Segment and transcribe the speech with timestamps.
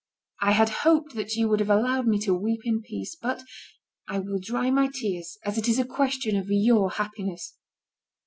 [0.41, 3.43] I had hoped that you would have allowed me to weep in peace, but
[4.07, 7.53] I will dry my tears, as it is a question of your happiness."